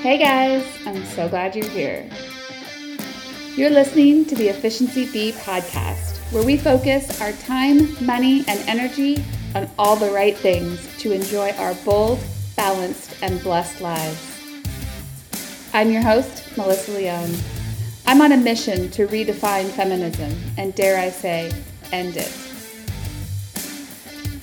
[0.00, 2.08] Hey guys, I'm so glad you're here.
[3.56, 9.24] You're listening to the Efficiency Bee podcast, where we focus our time, money, and energy
[9.56, 12.20] on all the right things to enjoy our bold,
[12.56, 14.62] balanced, and blessed lives.
[15.74, 17.34] I'm your host, Melissa Leone.
[18.06, 21.50] I'm on a mission to redefine feminism and, dare I say,
[21.90, 22.32] end it.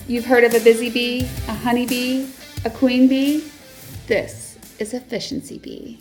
[0.06, 2.30] You've heard of a busy bee, a honey bee,
[2.66, 3.50] a queen bee?
[4.06, 4.45] This
[4.78, 5.98] is Efficiency Bee.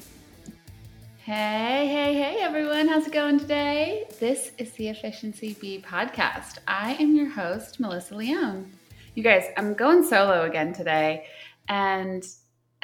[1.19, 2.89] Hey, hey, hey, everyone.
[2.89, 4.05] How's it going today?
[4.19, 6.57] This is the Efficiency Bee podcast.
[6.67, 8.69] I am your host, Melissa Leone.
[9.13, 11.25] You guys, I'm going solo again today,
[11.69, 12.27] and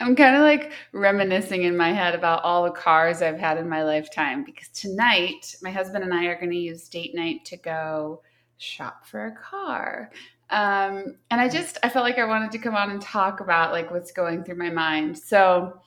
[0.00, 3.68] I'm kind of like reminiscing in my head about all the cars I've had in
[3.68, 7.56] my lifetime because tonight my husband and I are going to use date night to
[7.56, 8.22] go
[8.58, 10.12] shop for a car.
[10.50, 13.72] Um, and I just I felt like I wanted to come on and talk about
[13.72, 15.18] like what's going through my mind.
[15.18, 15.80] So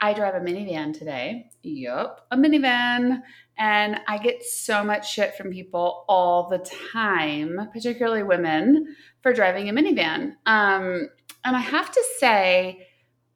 [0.00, 1.50] I drive a minivan today.
[1.62, 3.20] Yup, a minivan.
[3.58, 9.68] And I get so much shit from people all the time, particularly women, for driving
[9.68, 10.36] a minivan.
[10.46, 11.10] Um,
[11.44, 12.86] and I have to say,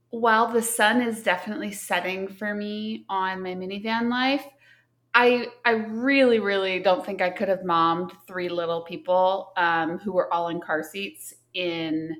[0.08, 4.46] while the sun is definitely setting for me on my minivan life,
[5.15, 10.12] I I really really don't think I could have mommed three little people um, who
[10.12, 12.17] were all in car seats in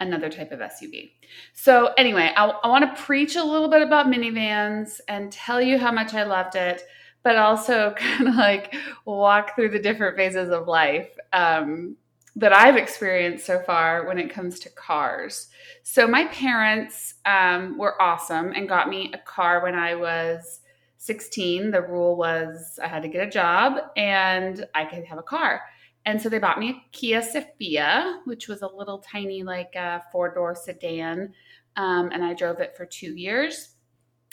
[0.00, 1.10] another type of SUV.
[1.54, 5.78] So anyway, I, I want to preach a little bit about minivans and tell you
[5.78, 6.82] how much I loved it,
[7.24, 11.96] but also kind of like walk through the different phases of life um,
[12.36, 15.48] that I've experienced so far when it comes to cars.
[15.82, 20.60] So my parents um, were awesome and got me a car when I was
[20.98, 25.22] 16, the rule was I had to get a job and I could have a
[25.22, 25.62] car.
[26.04, 29.80] And so they bought me a Kia Sephia, which was a little tiny, like a
[29.80, 31.32] uh, four door sedan.
[31.76, 33.76] Um, and I drove it for two years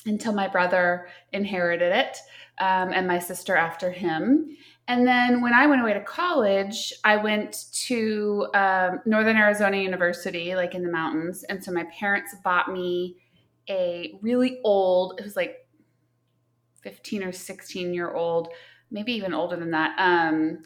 [0.05, 2.17] until my brother inherited it
[2.59, 4.55] um, and my sister after him.
[4.87, 10.55] And then when I went away to college, I went to um, Northern Arizona University,
[10.55, 11.43] like in the mountains.
[11.43, 13.17] And so my parents bought me
[13.67, 15.64] a really old, it was like
[16.85, 18.47] 15 or 16 year old,
[18.91, 20.63] maybe even older than that, um,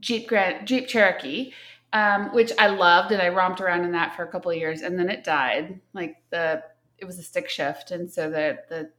[0.00, 1.52] Jeep Grand Jeep Cherokee,
[1.92, 4.82] um, which I loved, and I romped around in that for a couple of years,
[4.82, 5.80] and then it died.
[5.94, 6.64] Like the
[6.98, 8.90] it was a stick shift, and so the the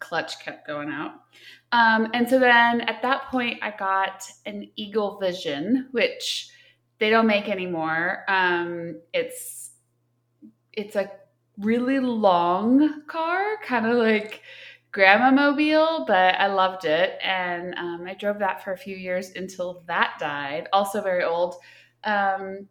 [0.00, 1.12] clutch kept going out.
[1.72, 6.50] Um, and so then at that point, I got an Eagle Vision, which
[6.98, 8.24] they don't make anymore.
[8.28, 9.70] Um, it's
[10.72, 11.10] it's a
[11.58, 14.42] really long car, kind of like
[14.92, 17.18] grandma mobile, but I loved it.
[17.22, 21.56] And um, I drove that for a few years until that died, also very old.
[22.04, 22.68] Um,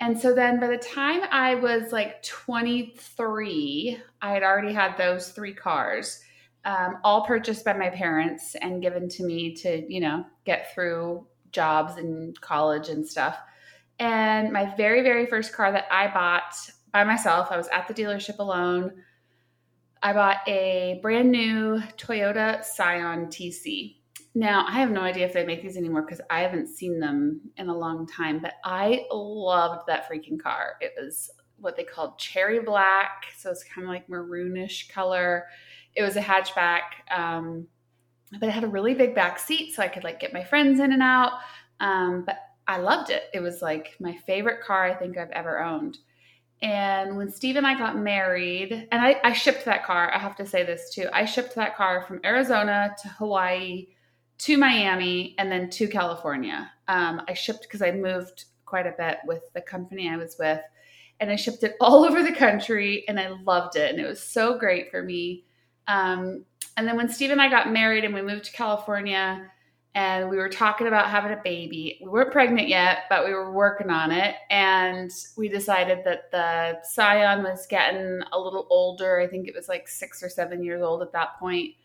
[0.00, 5.30] and so then by the time I was like 23, I had already had those
[5.30, 6.20] three cars,
[6.64, 11.26] um, all purchased by my parents and given to me to, you know, get through
[11.52, 13.38] jobs and college and stuff.
[13.98, 16.54] And my very, very first car that I bought
[16.92, 18.92] by myself, I was at the dealership alone
[20.02, 23.96] I bought a brand new Toyota Scion TC.
[24.34, 27.40] Now, I have no idea if they make these anymore because I haven't seen them
[27.56, 30.74] in a long time, but I loved that freaking car.
[30.80, 35.46] It was what they called cherry black, so it's kind of like maroonish color.
[35.94, 37.66] It was a hatchback, um,
[38.38, 40.80] but it had a really big back seat, so I could like get my friends
[40.80, 41.32] in and out.
[41.80, 42.36] Um, but
[42.68, 43.24] I loved it.
[43.32, 45.98] It was like my favorite car I think I've ever owned.
[46.62, 50.36] And when Steve and I got married, and I, I, shipped that car, I have
[50.36, 51.06] to say this too.
[51.12, 53.88] I shipped that car from Arizona to Hawaii
[54.38, 56.70] to Miami and then to California.
[56.88, 60.60] Um, I shipped because I moved quite a bit with the company I was with,
[61.20, 63.90] and I shipped it all over the country, and I loved it.
[63.90, 65.44] And it was so great for me.
[65.88, 66.46] Um,
[66.78, 69.50] and then when Steve and I got married and we moved to California,
[69.96, 71.98] and we were talking about having a baby.
[72.02, 74.34] We weren't pregnant yet, but we were working on it.
[74.50, 79.18] And we decided that the Scion was getting a little older.
[79.18, 81.76] I think it was like six or seven years old at that point,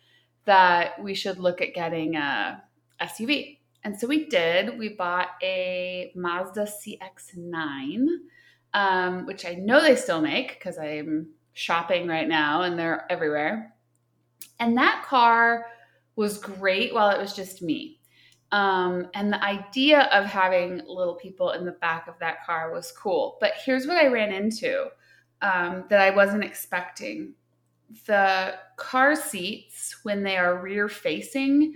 [0.44, 2.62] that we should look at getting a
[3.02, 3.60] SUV.
[3.86, 4.78] And so we did.
[4.78, 8.08] We bought a Mazda CX9,
[8.74, 13.74] um, which I know they still make because I'm shopping right now and they're everywhere.
[14.60, 15.68] And that car
[16.18, 18.00] was great while it was just me.
[18.52, 22.92] Um, and the idea of having little people in the back of that car was
[22.92, 23.38] cool.
[23.40, 24.88] But here's what I ran into
[25.42, 27.34] um, that I wasn't expecting
[28.06, 31.76] the car seats, when they are rear facing,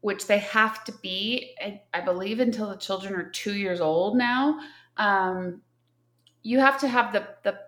[0.00, 4.16] which they have to be, I, I, believe, until the children are two years old
[4.16, 4.60] now,
[4.96, 5.62] um,
[6.42, 7.58] you have to have the, the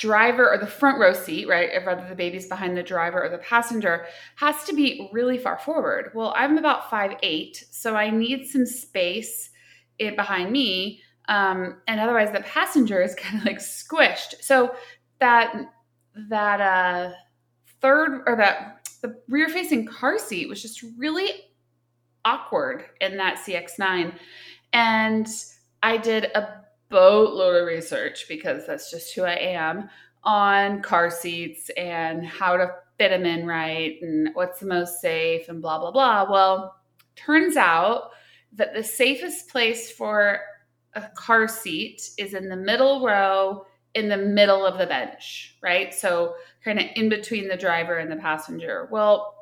[0.00, 3.28] driver or the front row seat, right, If whether the baby's behind the driver or
[3.28, 4.06] the passenger,
[4.36, 6.10] has to be really far forward.
[6.14, 9.50] Well, I'm about five eight, so I need some space
[9.98, 11.02] in, behind me.
[11.28, 14.42] Um, and otherwise the passenger is kind of like squished.
[14.42, 14.74] So
[15.20, 15.54] that
[16.28, 17.12] that uh
[17.82, 21.28] third or that the rear facing car seat was just really
[22.24, 24.14] awkward in that CX9.
[24.72, 25.28] And
[25.82, 29.88] I did a boatload of research because that's just who I am
[30.24, 35.48] on car seats and how to fit them in right and what's the most safe
[35.48, 36.30] and blah, blah, blah.
[36.30, 36.76] Well,
[37.16, 38.10] turns out
[38.52, 40.40] that the safest place for
[40.94, 43.64] a car seat is in the middle row
[43.94, 45.92] in the middle of the bench, right?
[45.92, 46.34] So
[46.64, 48.88] kind of in between the driver and the passenger.
[48.90, 49.34] Well,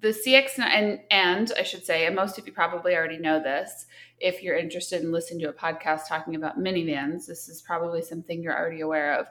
[0.00, 3.86] the CX and and I should say, and most of you probably already know this.
[4.18, 8.42] If you're interested in listening to a podcast talking about minivans, this is probably something
[8.42, 9.26] you're already aware of.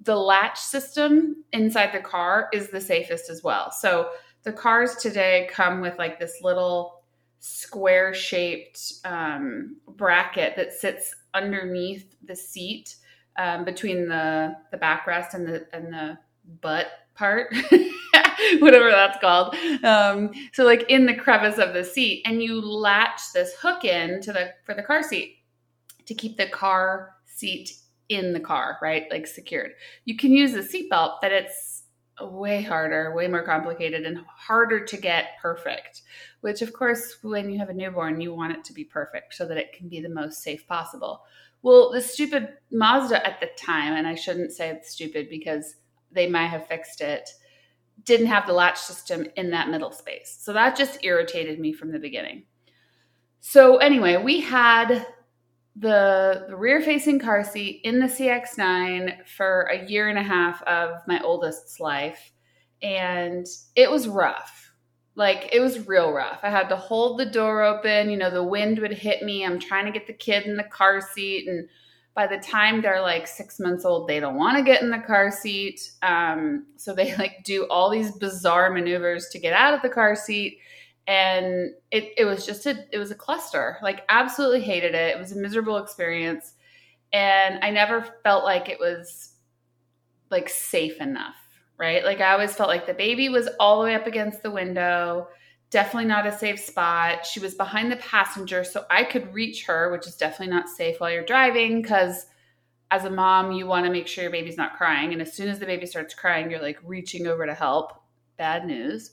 [0.00, 3.70] The latch system inside the car is the safest as well.
[3.72, 4.10] So
[4.42, 7.02] the cars today come with like this little
[7.40, 12.96] square shaped um, bracket that sits underneath the seat
[13.38, 16.18] um, between the the backrest and the and the
[16.60, 17.54] butt part,
[18.58, 19.54] whatever that's called.
[19.84, 24.20] Um, so like in the crevice of the seat, and you latch this hook in
[24.22, 25.38] to the for the car seat
[26.06, 27.72] to keep the car seat
[28.08, 29.04] in the car, right?
[29.10, 29.72] Like secured.
[30.04, 31.84] You can use a seatbelt, but it's
[32.20, 36.02] way harder, way more complicated, and harder to get perfect.
[36.40, 39.46] Which, of course, when you have a newborn, you want it to be perfect so
[39.46, 41.22] that it can be the most safe possible.
[41.62, 45.76] Well, the stupid Mazda at the time, and I shouldn't say it's stupid because
[46.12, 47.28] they might have fixed it,
[48.04, 50.38] didn't have the latch system in that middle space.
[50.40, 52.44] So that just irritated me from the beginning.
[53.40, 55.06] So, anyway, we had
[55.76, 60.62] the, the rear facing car seat in the CX9 for a year and a half
[60.62, 62.32] of my oldest's life.
[62.82, 64.72] And it was rough.
[65.14, 66.40] Like, it was real rough.
[66.42, 68.10] I had to hold the door open.
[68.10, 69.44] You know, the wind would hit me.
[69.44, 71.48] I'm trying to get the kid in the car seat.
[71.48, 71.68] And
[72.16, 74.98] by the time they're like six months old, they don't want to get in the
[74.98, 75.92] car seat.
[76.02, 80.16] Um, so they like do all these bizarre maneuvers to get out of the car
[80.16, 80.58] seat.
[81.06, 83.76] And it, it was just a it was a cluster.
[83.82, 85.14] Like absolutely hated it.
[85.14, 86.54] It was a miserable experience.
[87.12, 89.34] And I never felt like it was
[90.30, 91.36] like safe enough,
[91.78, 92.02] right?
[92.02, 95.28] Like I always felt like the baby was all the way up against the window
[95.70, 97.26] definitely not a safe spot.
[97.26, 101.00] She was behind the passenger, so I could reach her, which is definitely not safe
[101.00, 102.26] while you're driving because
[102.90, 105.12] as a mom, you want to make sure your baby's not crying.
[105.12, 107.92] And as soon as the baby starts crying, you're like reaching over to help.
[108.36, 109.10] Bad news.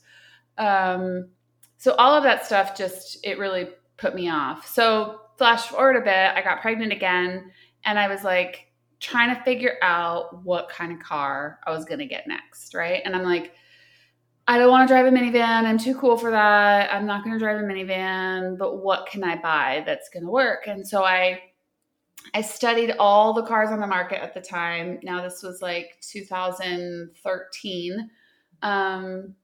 [0.58, 1.30] Um,
[1.76, 4.66] so all of that stuff just, it really put me off.
[4.66, 7.50] So flash forward a bit, I got pregnant again
[7.84, 8.68] and I was like
[9.00, 12.74] trying to figure out what kind of car I was going to get next.
[12.74, 13.02] Right.
[13.04, 13.54] And I'm like,
[14.46, 15.64] I don't want to drive a minivan.
[15.64, 16.92] I'm too cool for that.
[16.92, 20.30] I'm not going to drive a minivan, but what can I buy that's going to
[20.30, 20.66] work?
[20.66, 21.40] And so I
[22.32, 24.98] I studied all the cars on the market at the time.
[25.02, 28.10] Now this was like 2013.
[28.62, 29.34] Um,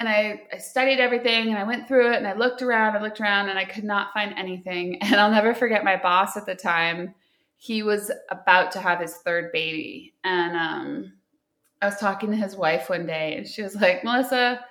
[0.00, 3.02] and I, I studied everything and I went through it and I looked around, I
[3.02, 4.98] looked around and I could not find anything.
[5.02, 7.14] And I'll never forget my boss at the time.
[7.56, 10.14] He was about to have his third baby.
[10.24, 11.12] And um,
[11.82, 14.64] I was talking to his wife one day and she was like, Melissa,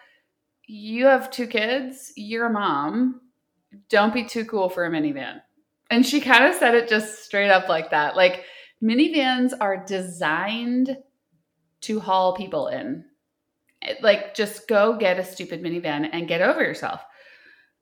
[0.66, 3.20] you have two kids, you're a mom.
[3.90, 5.42] Don't be too cool for a minivan.
[5.90, 8.16] And she kind of said it just straight up like that.
[8.16, 8.46] Like,
[8.82, 10.98] minivans are designed
[11.82, 13.04] to haul people in.
[14.02, 17.02] Like, just go get a stupid minivan and get over yourself.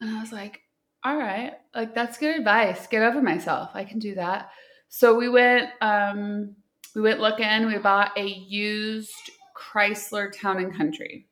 [0.02, 0.62] And I was like,
[1.04, 2.88] all right, like, that's good advice.
[2.88, 3.70] Get over myself.
[3.76, 4.50] I can do that.
[4.88, 6.56] So we went, um,
[6.96, 7.68] we went looking.
[7.68, 11.28] We bought a used Chrysler Town and Country.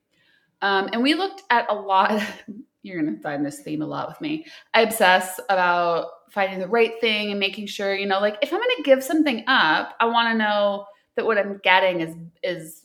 [0.61, 2.21] Um, and we looked at a lot.
[2.83, 4.45] You're going to find this theme a lot with me.
[4.73, 8.59] I obsess about finding the right thing and making sure, you know, like if I'm
[8.59, 10.85] going to give something up, I want to know
[11.15, 12.83] that what I'm getting is is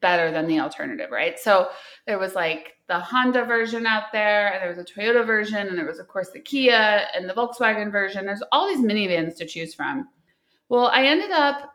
[0.00, 1.38] better than the alternative, right?
[1.38, 1.68] So
[2.06, 5.78] there was like the Honda version out there, and there was a Toyota version, and
[5.78, 8.26] there was of course the Kia and the Volkswagen version.
[8.26, 10.08] There's all these minivans to choose from.
[10.68, 11.72] Well, I ended up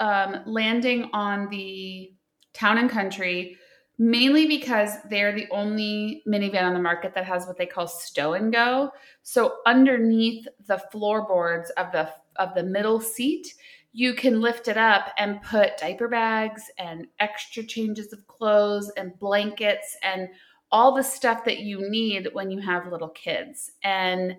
[0.00, 2.12] um, landing on the
[2.52, 3.56] town and country
[3.98, 8.34] mainly because they're the only minivan on the market that has what they call stow
[8.34, 8.90] and go.
[9.22, 13.54] So underneath the floorboards of the of the middle seat,
[13.92, 19.18] you can lift it up and put diaper bags and extra changes of clothes and
[19.18, 20.28] blankets and
[20.70, 23.70] all the stuff that you need when you have little kids.
[23.82, 24.36] And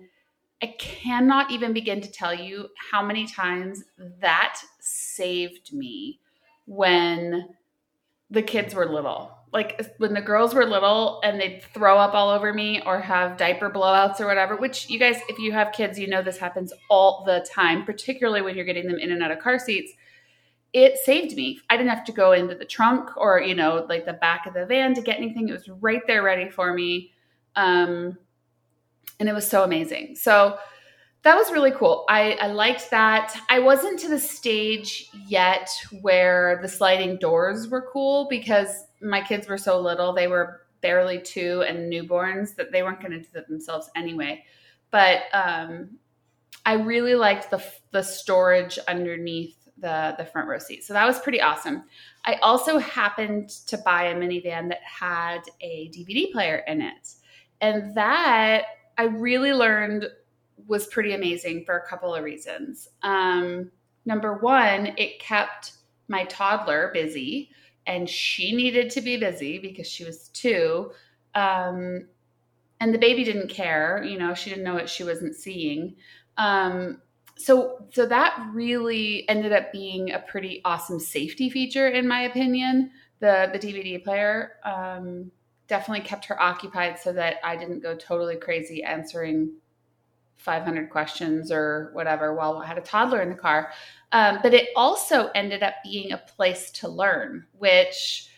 [0.62, 3.84] I cannot even begin to tell you how many times
[4.20, 6.20] that saved me
[6.66, 7.48] when
[8.30, 9.34] the kids were little.
[9.52, 13.38] Like when the girls were little and they'd throw up all over me or have
[13.38, 16.72] diaper blowouts or whatever, which you guys, if you have kids, you know this happens
[16.90, 19.92] all the time, particularly when you're getting them in and out of car seats.
[20.74, 21.60] It saved me.
[21.70, 24.52] I didn't have to go into the trunk or, you know, like the back of
[24.52, 25.48] the van to get anything.
[25.48, 27.12] It was right there ready for me.
[27.56, 28.18] Um,
[29.20, 30.16] and it was so amazing.
[30.16, 30.58] So,
[31.22, 32.04] that was really cool.
[32.08, 33.36] I, I liked that.
[33.50, 35.68] I wasn't to the stage yet
[36.00, 40.12] where the sliding doors were cool because my kids were so little.
[40.12, 44.44] They were barely two and newborns that they weren't going to do that themselves anyway.
[44.90, 45.98] But um,
[46.64, 50.84] I really liked the the storage underneath the the front row seat.
[50.84, 51.84] So that was pretty awesome.
[52.24, 57.14] I also happened to buy a minivan that had a DVD player in it.
[57.60, 58.64] And that
[58.98, 60.08] I really learned
[60.66, 62.88] was pretty amazing for a couple of reasons.
[63.02, 63.70] Um,
[64.04, 65.72] number one, it kept
[66.08, 67.50] my toddler busy,
[67.86, 70.90] and she needed to be busy because she was two.
[71.34, 72.08] Um,
[72.80, 75.96] and the baby didn't care, you know, she didn't know what she wasn't seeing.
[76.36, 77.00] Um,
[77.36, 82.90] so, so that really ended up being a pretty awesome safety feature, in my opinion.
[83.20, 85.32] The the DVD player um,
[85.68, 89.52] definitely kept her occupied so that I didn't go totally crazy answering
[90.36, 93.72] 500 questions or whatever while I had a toddler in the car.
[94.12, 98.30] Um, but it also ended up being a place to learn, which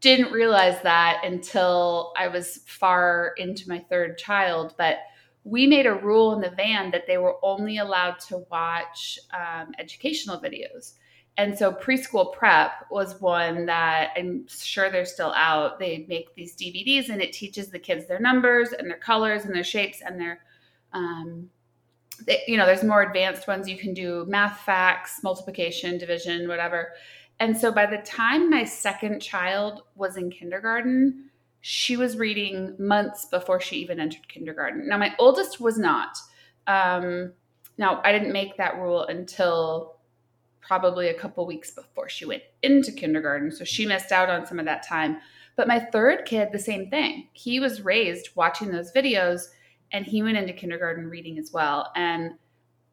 [0.00, 4.74] didn't realize that until I was far into my third child.
[4.78, 4.98] But
[5.44, 9.72] we made a rule in the van that they were only allowed to watch um,
[9.78, 10.94] educational videos.
[11.38, 15.78] And so preschool prep was one that I'm sure they're still out.
[15.78, 19.54] They make these DVDs and it teaches the kids their numbers and their colors and
[19.54, 20.40] their shapes and their
[20.92, 21.48] um,
[22.26, 23.68] they, you know, there's more advanced ones.
[23.68, 26.92] You can do math facts, multiplication, division, whatever.
[27.38, 31.30] And so by the time my second child was in kindergarten,
[31.60, 34.88] she was reading months before she even entered kindergarten.
[34.88, 36.18] Now, my oldest was not.
[36.66, 37.32] Um,
[37.76, 39.97] now, I didn't make that rule until
[40.68, 43.50] probably a couple weeks before she went into kindergarten.
[43.50, 45.16] So she missed out on some of that time.
[45.56, 47.28] But my third kid, the same thing.
[47.32, 49.46] He was raised watching those videos
[49.92, 51.90] and he went into kindergarten reading as well.
[51.96, 52.32] And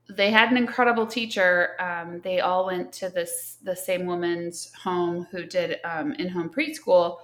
[0.10, 1.72] they had an incredible teacher.
[1.79, 6.50] Um, they all went to this the same woman's home who did um, in home
[6.50, 7.17] preschool.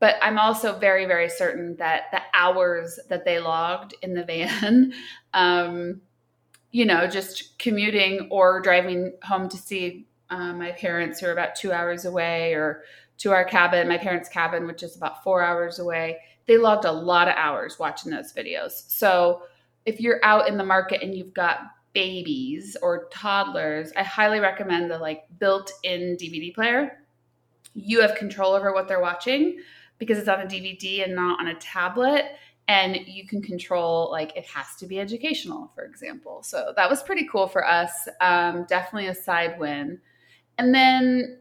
[0.00, 4.94] But I'm also very very certain that the hours that they logged in the van,
[5.34, 6.00] um,
[6.72, 11.54] you know, just commuting or driving home to see uh, my parents who are about
[11.54, 12.82] two hours away, or
[13.18, 16.92] to our cabin, my parents' cabin, which is about four hours away they logged a
[16.92, 18.72] lot of hours watching those videos.
[18.88, 19.42] So
[19.86, 21.60] if you're out in the market and you've got
[21.92, 26.98] babies or toddlers, I highly recommend the like built-in DVD player.
[27.74, 29.60] You have control over what they're watching
[29.98, 32.24] because it's on a DVD and not on a tablet
[32.68, 36.42] and you can control like it has to be educational for example.
[36.42, 40.00] So that was pretty cool for us um, definitely a side win.
[40.58, 41.38] And then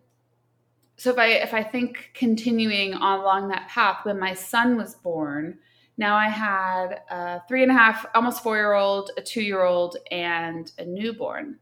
[1.02, 5.58] so if I if I think continuing along that path, when my son was born,
[5.98, 9.64] now I had a three and a half, almost four year old, a two year
[9.64, 11.58] old, and a newborn,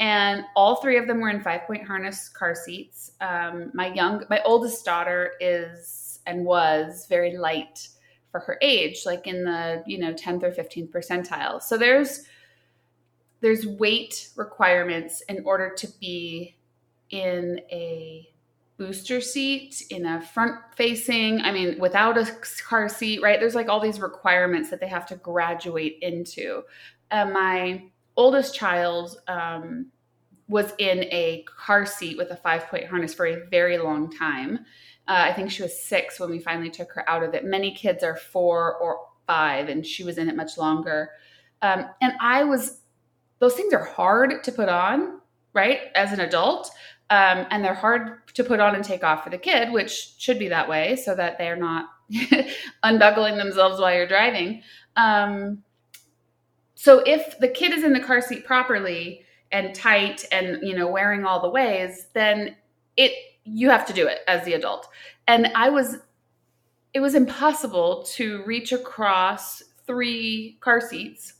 [0.00, 3.12] and all three of them were in five point harness car seats.
[3.22, 7.88] Um, my young, my oldest daughter is and was very light
[8.34, 11.62] for her age, like in the you know tenth or fifteenth percentile.
[11.62, 12.24] So there's
[13.40, 16.56] there's weight requirements in order to be
[17.10, 18.28] in a
[18.76, 22.28] booster seat in a front facing i mean without a
[22.66, 23.38] car seat right?
[23.38, 26.64] There's like all these requirements that they have to graduate into.
[27.12, 27.84] Uh, my
[28.16, 29.92] oldest child um,
[30.48, 34.66] was in a car seat with a five point harness for a very long time
[35.08, 37.72] uh, i think she was six when we finally took her out of it many
[37.72, 41.10] kids are four or five and she was in it much longer
[41.62, 42.80] um, and i was
[43.38, 45.20] those things are hard to put on
[45.52, 46.70] right as an adult
[47.10, 50.38] um, and they're hard to put on and take off for the kid, which should
[50.38, 51.90] be that way so that they're not
[52.82, 54.62] unbuckling themselves while you're driving.
[54.96, 55.62] Um,
[56.74, 60.88] so if the kid is in the car seat properly and tight and you know
[60.88, 62.56] wearing all the ways, then
[62.96, 63.12] it
[63.44, 64.88] you have to do it as the adult.
[65.26, 65.98] And I was
[66.92, 71.34] it was impossible to reach across three car seats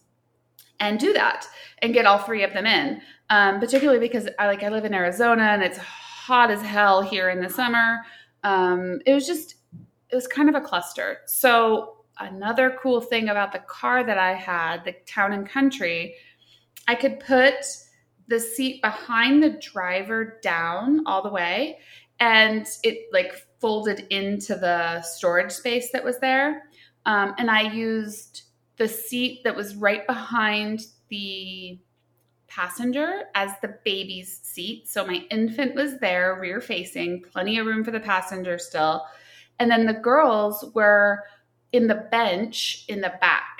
[0.81, 1.47] and do that
[1.79, 4.95] and get all three of them in um, particularly because I like I live in
[4.95, 8.01] Arizona and it's hot as hell here in the summer.
[8.43, 9.57] Um, it was just
[10.11, 11.19] it was kind of a cluster.
[11.27, 16.15] So another cool thing about the car that I had, the Town and Country,
[16.87, 17.55] I could put
[18.29, 21.79] the seat behind the driver down all the way
[22.21, 26.65] and it like folded into the storage space that was there.
[27.07, 28.43] Um, and I used
[28.77, 31.79] the seat that was right behind the
[32.49, 34.89] passenger as the baby's seat.
[34.89, 39.05] So my infant was there, rear facing, plenty of room for the passenger still.
[39.59, 41.25] And then the girls were
[41.73, 43.54] in the bench in the back.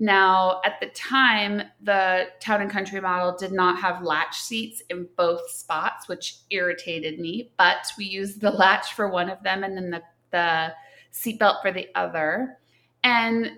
[0.00, 5.08] Now, at the time, the town and country model did not have latch seats in
[5.16, 9.76] both spots, which irritated me, but we used the latch for one of them and
[9.76, 10.72] then the, the
[11.12, 12.58] seatbelt for the other.
[13.02, 13.50] And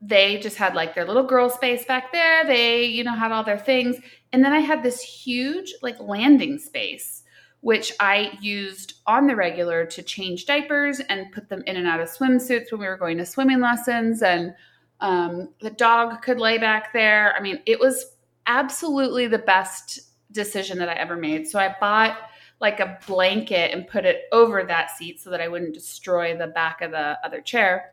[0.00, 2.44] they just had like their little girl space back there.
[2.44, 3.96] They, you know, had all their things.
[4.32, 7.22] And then I had this huge like landing space,
[7.60, 12.00] which I used on the regular to change diapers and put them in and out
[12.00, 14.22] of swimsuits when we were going to swimming lessons.
[14.22, 14.54] And
[15.02, 17.34] um, the dog could lay back there.
[17.36, 18.16] I mean, it was
[18.46, 21.46] absolutely the best decision that I ever made.
[21.46, 22.16] So I bought
[22.60, 26.46] like a blanket and put it over that seat so that I wouldn't destroy the
[26.46, 27.92] back of the other chair.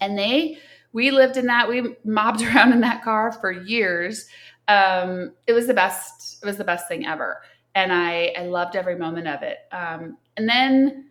[0.00, 0.56] And they,
[0.94, 4.26] we lived in that, we mobbed around in that car for years.
[4.68, 7.42] Um, it was the best, it was the best thing ever.
[7.74, 9.58] And I, I loved every moment of it.
[9.70, 11.10] Um, and then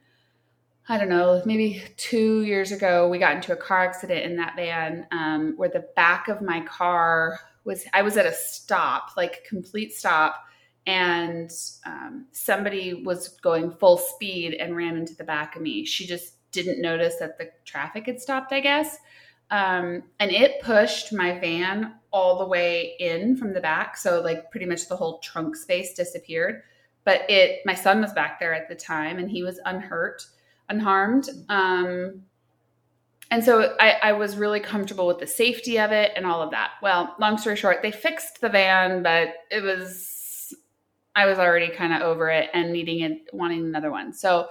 [0.91, 4.57] I don't know, maybe two years ago, we got into a car accident in that
[4.57, 9.45] van um, where the back of my car was, I was at a stop, like
[9.48, 10.43] complete stop,
[10.86, 11.50] and
[11.86, 15.86] um, somebody was going full speed and ran into the back of me.
[15.86, 18.98] She just didn't notice that the traffic had stopped, I guess.
[19.50, 23.95] Um, and it pushed my van all the way in from the back.
[23.95, 26.63] So, like, pretty much the whole trunk space disappeared.
[27.05, 30.25] But it, my son was back there at the time and he was unhurt
[30.72, 31.30] unharmed.
[31.50, 32.24] Um,
[33.30, 36.51] and so I, I, was really comfortable with the safety of it and all of
[36.51, 36.72] that.
[36.82, 40.54] Well, long story short, they fixed the van, but it was,
[41.16, 44.12] I was already kind of over it and needing it, wanting another one.
[44.12, 44.50] So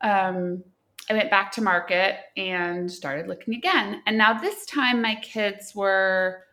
[0.00, 0.64] um,
[1.10, 4.02] I went back to market and started looking again.
[4.06, 6.44] And now this time my kids were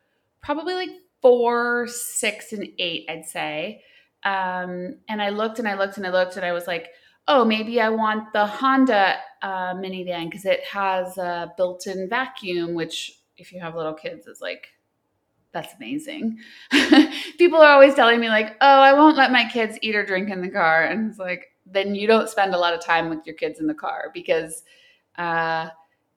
[0.41, 0.89] probably like
[1.21, 3.83] four, six, and eight, I'd say.
[4.23, 6.89] Um, and I looked and I looked and I looked and I was like,
[7.27, 12.73] oh, maybe I want the Honda uh, minivan because it has a built in vacuum,
[12.73, 14.67] which, if you have little kids, is like,
[15.51, 16.39] that's amazing.
[17.37, 20.29] People are always telling me, like, oh, I won't let my kids eat or drink
[20.29, 20.85] in the car.
[20.85, 23.67] And it's like, then you don't spend a lot of time with your kids in
[23.67, 24.63] the car because
[25.17, 25.69] uh,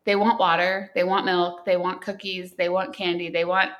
[0.05, 3.71] they want water, they want milk, they want cookies, they want candy, they want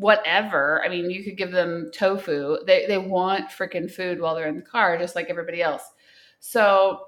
[0.00, 0.82] whatever.
[0.84, 2.58] I mean, you could give them tofu.
[2.66, 5.82] They they want freaking food while they're in the car, just like everybody else.
[6.40, 7.06] So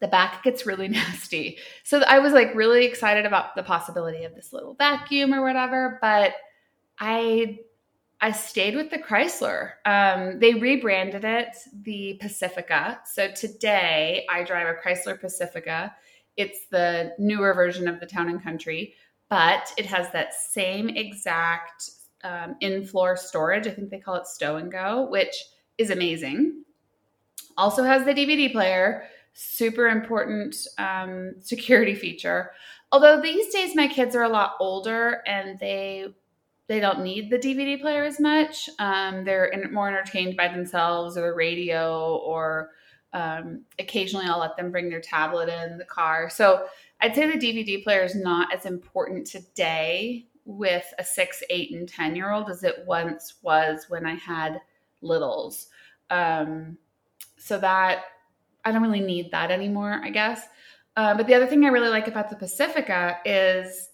[0.00, 1.58] the back gets really nasty.
[1.84, 5.98] So I was like really excited about the possibility of this little vacuum or whatever,
[6.02, 6.34] but
[6.98, 7.60] I
[8.20, 9.72] I stayed with the Chrysler.
[9.84, 13.00] Um, they rebranded it the Pacifica.
[13.04, 15.92] So today I drive a Chrysler Pacifica.
[16.36, 18.94] It's the newer version of the Town and Country,
[19.28, 21.90] but it has that same exact
[22.24, 23.66] um, in floor storage.
[23.66, 25.34] I think they call it Stow and Go, which
[25.78, 26.64] is amazing.
[27.56, 29.04] Also has the DVD player,
[29.34, 32.52] super important um, security feature.
[32.90, 36.06] Although these days my kids are a lot older and they
[36.68, 38.70] they don't need the DVD player as much.
[38.78, 42.70] Um, they're in, more entertained by themselves or the radio, or
[43.12, 46.30] um, occasionally I'll let them bring their tablet in the car.
[46.30, 46.66] So
[47.00, 51.88] I'd say the DVD player is not as important today with a six, eight, and
[51.88, 54.60] 10 year old as it once was when I had
[55.00, 55.68] littles.
[56.10, 56.78] Um,
[57.38, 58.04] so that
[58.64, 60.42] I don't really need that anymore, I guess.
[60.96, 63.88] Uh, but the other thing I really like about the Pacifica is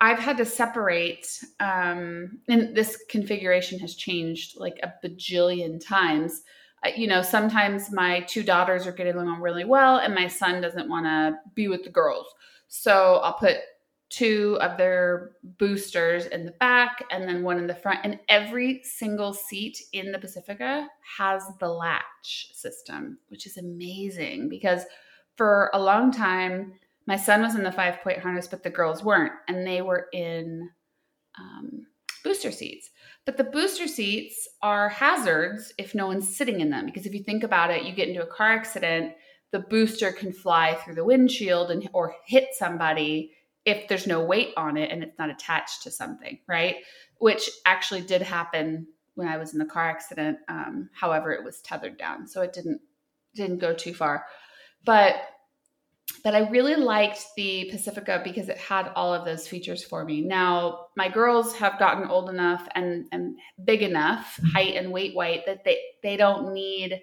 [0.00, 6.42] I've had to separate, um, and this configuration has changed like a bajillion times.
[6.82, 10.62] Uh, you know, sometimes my two daughters are getting along really well, and my son
[10.62, 12.26] doesn't want to be with the girls.
[12.68, 13.58] So I'll put
[14.10, 18.00] two of their boosters in the back and then one in the front.
[18.02, 24.82] And every single seat in the Pacifica has the latch system, which is amazing because
[25.36, 26.72] for a long time,
[27.06, 29.32] my son was in the five point harness, but the girls weren't.
[29.48, 30.68] And they were in
[31.38, 31.86] um,
[32.24, 32.90] booster seats.
[33.26, 36.84] But the booster seats are hazards if no one's sitting in them.
[36.84, 39.12] Because if you think about it, you get into a car accident,
[39.52, 43.32] the booster can fly through the windshield and or hit somebody
[43.64, 46.76] if there's no weight on it and it's not attached to something, right?
[47.18, 50.38] Which actually did happen when I was in the car accident.
[50.48, 52.80] Um, however, it was tethered down, so it didn't
[53.34, 54.24] didn't go too far.
[54.84, 55.16] But
[56.24, 60.22] but I really liked the Pacifica because it had all of those features for me.
[60.22, 65.46] Now my girls have gotten old enough and and big enough, height and weight white,
[65.46, 67.00] that they they don't need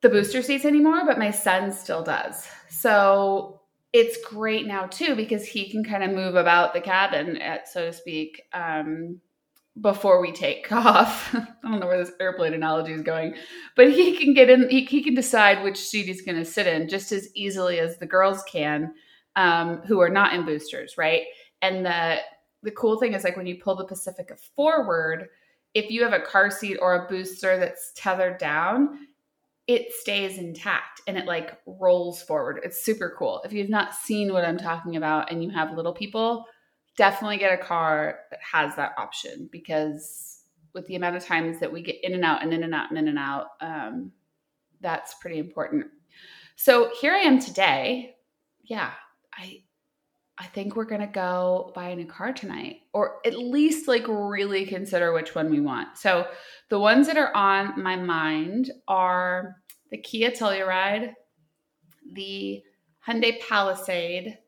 [0.00, 2.46] the booster seats anymore, but my son still does.
[2.68, 3.62] So
[3.94, 7.86] it's great now too because he can kind of move about the cabin, at, so
[7.86, 9.20] to speak, um,
[9.80, 11.32] before we take off.
[11.32, 13.36] I don't know where this airplane analogy is going,
[13.76, 14.68] but he can get in.
[14.68, 17.96] He, he can decide which seat he's going to sit in just as easily as
[17.98, 18.92] the girls can,
[19.36, 21.22] um, who are not in boosters, right?
[21.62, 22.16] And the
[22.64, 25.28] the cool thing is like when you pull the Pacifica forward,
[25.74, 29.06] if you have a car seat or a booster that's tethered down,
[29.66, 32.60] it stays intact and it like rolls forward.
[32.62, 33.40] It's super cool.
[33.44, 36.44] If you've not seen what I'm talking about and you have little people,
[36.96, 40.42] definitely get a car that has that option because
[40.74, 42.90] with the amount of times that we get in and out and in and out
[42.90, 44.12] and in and out, um,
[44.80, 45.86] that's pretty important.
[46.56, 48.16] So here I am today.
[48.64, 48.90] Yeah,
[49.32, 49.63] I
[50.38, 54.66] I think we're gonna go buy a new car tonight, or at least like really
[54.66, 55.96] consider which one we want.
[55.96, 56.26] So
[56.70, 59.56] the ones that are on my mind are
[59.90, 61.12] the Kia Telluride,
[62.12, 62.62] the
[63.06, 64.38] Hyundai Palisade,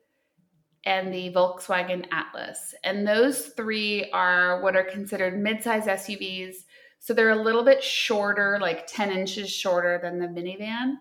[0.85, 2.75] and the Volkswagen Atlas.
[2.85, 6.55] And those three are what are considered midsize SUVs.
[7.01, 10.95] So they're a little bit shorter, like 10 inches shorter than the minivan,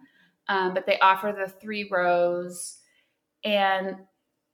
[0.49, 2.79] um, but they offer the three rows.
[3.43, 3.97] And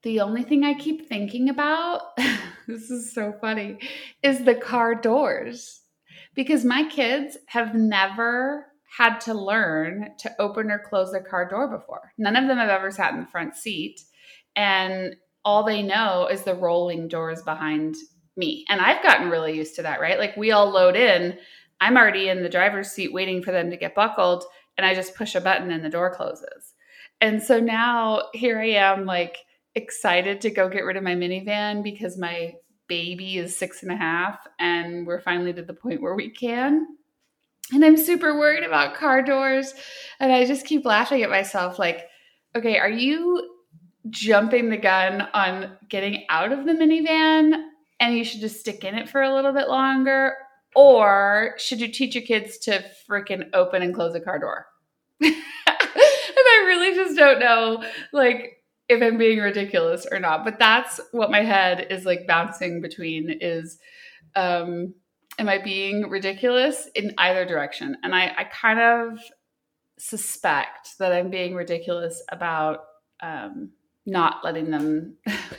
[0.04, 2.02] the only thing I keep thinking about,
[2.68, 3.78] this is so funny,
[4.24, 5.82] is the car doors
[6.36, 11.68] because my kids have never had to learn to open or close their car door
[11.68, 12.12] before.
[12.18, 14.02] None of them have ever sat in the front seat.
[14.56, 17.96] And all they know is the rolling doors behind
[18.36, 18.66] me.
[18.70, 20.20] And I've gotten really used to that, right?
[20.20, 21.38] Like we all load in,
[21.80, 24.44] I'm already in the driver's seat waiting for them to get buckled,
[24.78, 26.74] and I just push a button and the door closes.
[27.20, 29.38] And so now here I am, like
[29.76, 32.54] excited to go get rid of my minivan because my
[32.88, 36.86] baby is six and a half and we're finally to the point where we can.
[37.72, 39.74] And I'm super worried about car doors.
[40.20, 42.08] And I just keep laughing at myself like,
[42.56, 43.56] okay, are you
[44.10, 47.64] jumping the gun on getting out of the minivan
[48.00, 50.34] and you should just stick in it for a little bit longer?
[50.76, 54.66] Or should you teach your kids to freaking open and close a car door?
[55.22, 55.34] and
[55.68, 57.84] I really just don't know.
[58.12, 58.61] Like,
[58.92, 60.44] if I'm being ridiculous or not.
[60.44, 63.80] But that's what my head is like bouncing between is
[64.36, 64.94] um
[65.40, 67.98] am I being ridiculous in either direction?
[68.04, 69.20] And I, I kind of
[69.98, 72.84] suspect that I'm being ridiculous about
[73.22, 73.72] um
[74.06, 75.16] not letting them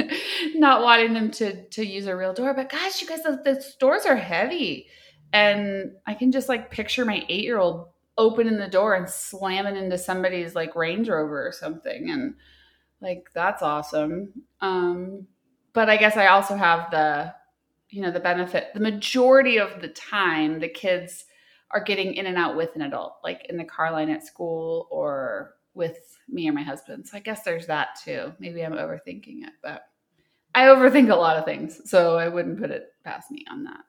[0.54, 2.54] not wanting them to to use a real door.
[2.54, 4.88] But gosh, you guys, the, the doors are heavy.
[5.32, 9.76] And I can just like picture my eight year old opening the door and slamming
[9.76, 12.10] into somebody's like Range Rover or something.
[12.10, 12.34] And
[13.02, 14.32] like that's awesome.
[14.60, 15.26] Um,
[15.72, 17.34] but I guess I also have the,
[17.90, 18.68] you know, the benefit.
[18.74, 21.24] The majority of the time, the kids
[21.72, 24.88] are getting in and out with an adult, like in the car line at school
[24.90, 27.06] or with me or my husband.
[27.08, 28.32] So I guess there's that too.
[28.38, 29.82] Maybe I'm overthinking it, but
[30.54, 33.80] I overthink a lot of things, so I wouldn't put it past me on that.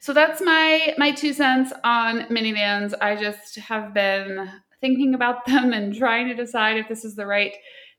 [0.00, 2.92] So that's my my two cents on minivans.
[3.00, 7.26] I just have been thinking about them and trying to decide if this is the
[7.26, 7.54] right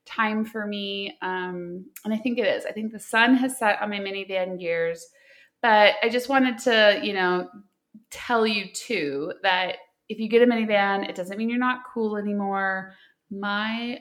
[0.07, 1.17] time for me.
[1.21, 2.65] Um, and I think it is.
[2.65, 5.05] I think the sun has set on my minivan gears.
[5.61, 7.49] But I just wanted to, you know,
[8.09, 9.77] tell you too that
[10.09, 12.93] if you get a minivan, it doesn't mean you're not cool anymore.
[13.29, 13.99] My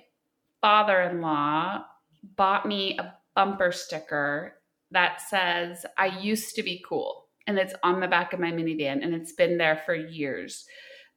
[0.60, 1.84] father in law
[2.36, 4.60] bought me a bumper sticker
[4.92, 7.26] that says, I used to be cool.
[7.46, 10.66] And it's on the back of my minivan and it's been there for years.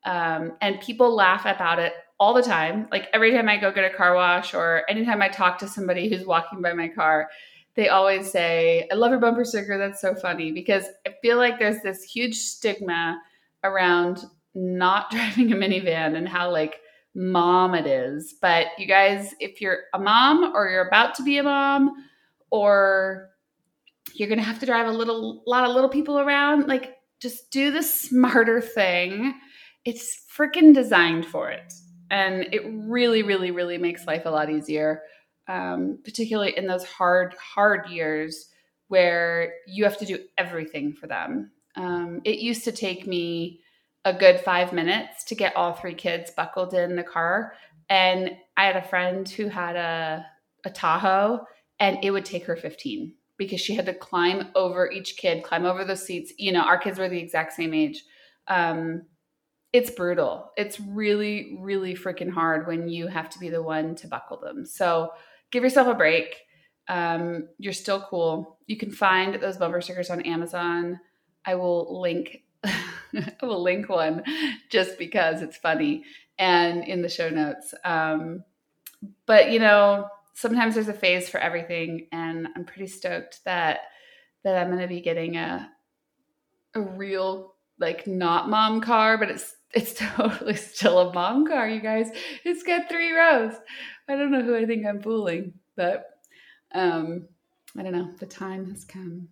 [0.05, 2.87] Um, and people laugh about it all the time.
[2.91, 6.09] Like every time I go get a car wash or anytime I talk to somebody
[6.09, 7.29] who's walking by my car,
[7.75, 9.77] they always say, I love your bumper sticker.
[9.77, 13.21] That's so funny because I feel like there's this huge stigma
[13.63, 16.81] around not driving a minivan and how like
[17.15, 18.35] mom it is.
[18.41, 22.05] But you guys, if you're a mom or you're about to be a mom
[22.51, 23.29] or
[24.13, 27.49] you're going to have to drive a little lot of little people around, like just
[27.51, 29.35] do the smarter thing.
[29.85, 31.73] It's freaking designed for it
[32.09, 35.01] and it really really really makes life a lot easier
[35.49, 38.49] um, particularly in those hard hard years
[38.87, 41.51] where you have to do everything for them.
[41.75, 43.61] Um, it used to take me
[44.05, 47.53] a good five minutes to get all three kids buckled in the car.
[47.89, 50.25] And i had a friend who had a,
[50.65, 51.45] a tahoe
[51.79, 55.65] and it would take her 15 because she had to climb over each kid climb
[55.65, 56.31] over the seats.
[56.37, 58.03] You know our kids were the exact same age.
[58.47, 59.03] Um,
[59.71, 60.51] it's brutal.
[60.57, 64.65] It's really, really freaking hard when you have to be the one to buckle them.
[64.65, 65.11] So
[65.51, 66.35] give yourself a break.
[66.87, 68.57] Um, you're still cool.
[68.65, 70.99] You can find those bumper stickers on Amazon.
[71.45, 74.23] I will link I will link one
[74.69, 76.03] just because it's funny
[76.37, 77.73] and in the show notes.
[77.85, 78.43] Um,
[79.25, 83.79] but you know, sometimes there's a phase for everything, and I'm pretty stoked that
[84.43, 85.69] that I'm going to be getting a
[86.75, 91.81] a real like not mom car, but it's it's totally still a mom car, you
[91.81, 92.09] guys.
[92.43, 93.53] It's got three rows.
[94.07, 96.05] I don't know who I think I'm fooling, but
[96.73, 97.27] um,
[97.77, 98.11] I don't know.
[98.19, 99.29] The time has come.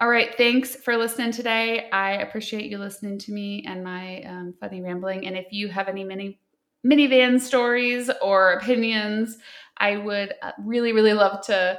[0.00, 0.34] All right.
[0.36, 1.88] Thanks for listening today.
[1.90, 5.26] I appreciate you listening to me and my um, funny rambling.
[5.26, 6.40] And if you have any mini
[6.84, 9.38] minivan stories or opinions,
[9.78, 11.78] I would uh, really, really love to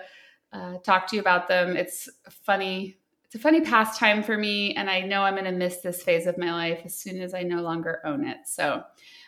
[0.51, 1.78] uh, talk to you about them.
[1.78, 2.97] It's funny.
[3.36, 6.26] It's a funny pastime for me, and I know I'm going to miss this phase
[6.26, 8.38] of my life as soon as I no longer own it.
[8.45, 8.82] So,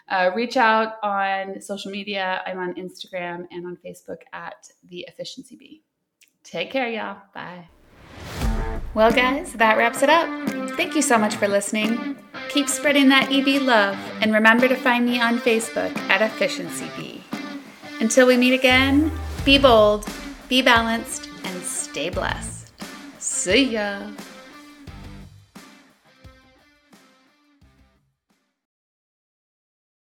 [0.08, 2.42] uh, reach out on social media.
[2.46, 5.84] I'm on Instagram and on Facebook at the Efficiency Bee.
[6.46, 7.18] Take care, y'all.
[7.34, 7.68] Bye.
[8.94, 10.30] Well, guys, that wraps it up.
[10.78, 12.16] Thank you so much for listening.
[12.48, 17.22] Keep spreading that EB love, and remember to find me on Facebook at Efficiency Bee.
[18.00, 19.12] Until we meet again,
[19.44, 20.08] be bold,
[20.48, 22.57] be balanced, and stay blessed.
[23.38, 24.02] 所以呀